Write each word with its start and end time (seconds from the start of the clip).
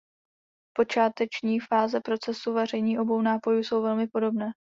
Počáteční 0.77 1.59
fáze 1.59 2.01
procesu 2.01 2.53
vaření 2.53 2.99
obou 2.99 3.21
nápojů 3.21 3.59
jsou 3.63 3.81
velmi 3.81 4.07
podobné. 4.07 4.51